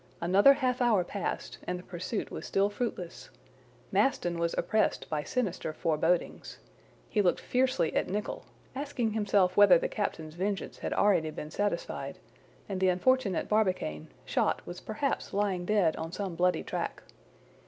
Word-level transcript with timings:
Another 0.19 0.53
half 0.55 0.81
hour 0.81 1.03
passed, 1.03 1.59
and 1.67 1.77
the 1.77 1.83
pursuit 1.83 2.31
was 2.31 2.43
still 2.43 2.71
fruitless. 2.71 3.29
Maston 3.91 4.39
was 4.39 4.55
oppressed 4.57 5.07
by 5.11 5.21
sinister 5.23 5.73
forebodings. 5.73 6.57
He 7.07 7.21
looked 7.21 7.39
fiercely 7.39 7.95
at 7.95 8.07
Nicholl, 8.09 8.43
asking 8.75 9.11
himself 9.11 9.55
whether 9.55 9.77
the 9.77 9.87
captain's 9.87 10.33
vengeance 10.33 10.79
had 10.79 10.91
already 10.93 11.29
been 11.29 11.51
satisfied, 11.51 12.17
and 12.67 12.79
the 12.81 12.89
unfortunate 12.89 13.47
Barbicane, 13.47 14.07
shot, 14.25 14.65
was 14.65 14.79
perhaps 14.79 15.35
lying 15.35 15.65
dead 15.65 15.95
on 15.97 16.11
some 16.11 16.33
bloody 16.33 16.63
track. 16.63 17.03